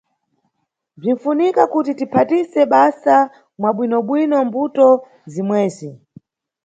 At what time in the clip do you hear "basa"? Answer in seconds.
2.71-3.15